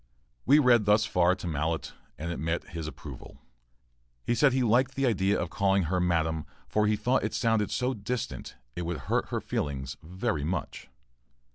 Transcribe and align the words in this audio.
[We 0.47 0.57
read 0.57 0.85
thus 0.85 1.05
far 1.05 1.35
to 1.35 1.45
Mallett, 1.45 1.93
and 2.17 2.31
it 2.31 2.39
met 2.39 2.69
his 2.69 2.87
approval. 2.87 3.37
He 4.25 4.33
said 4.33 4.51
he 4.51 4.63
liked 4.63 4.95
the 4.95 5.05
idea 5.05 5.39
of 5.39 5.51
calling 5.51 5.83
her 5.83 5.99
"madam," 5.99 6.47
for 6.67 6.87
he 6.87 6.95
thought 6.95 7.23
it 7.23 7.35
sounded 7.35 7.69
so 7.69 7.93
"distant," 7.93 8.55
it 8.75 8.81
would 8.81 8.97
hurt 9.11 9.27
her 9.29 9.39
feelings 9.39 9.97
very 10.01 10.43
much. 10.43 10.89